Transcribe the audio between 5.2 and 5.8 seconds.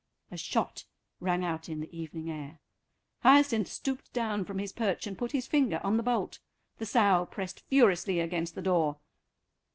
his finger